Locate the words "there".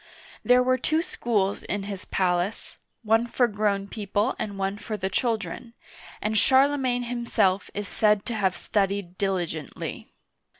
0.43-0.63